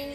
I'm 0.00 0.14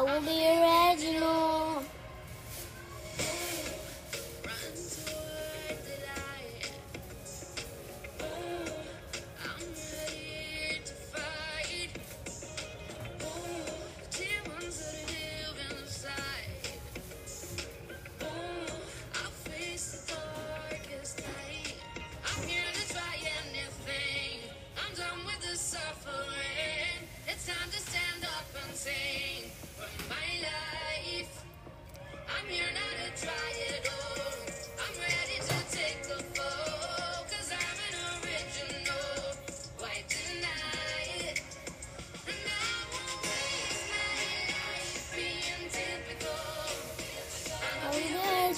I 0.00 0.02
will 0.02 0.22
be 0.22 0.46
around. 0.46 0.79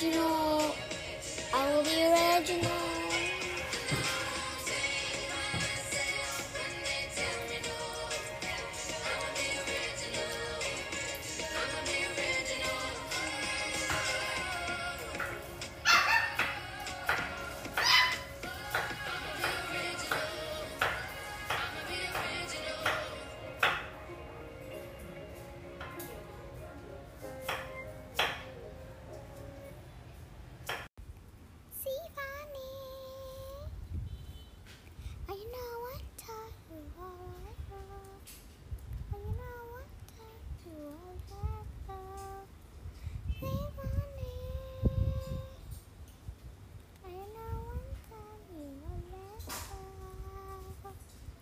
original. 0.02 0.74
I 1.54 1.72
will 1.72 1.84
be 1.84 2.02
original. 2.02 2.81